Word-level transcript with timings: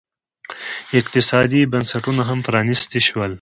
اقتصادي 0.99 1.61
بنسټونه 1.71 2.21
هم 2.29 2.39
پرانیستي 2.47 2.99
شول. 3.07 3.29